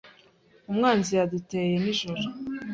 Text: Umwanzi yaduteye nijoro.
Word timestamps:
Umwanzi 0.71 1.11
yaduteye 1.19 1.75
nijoro. 1.85 2.21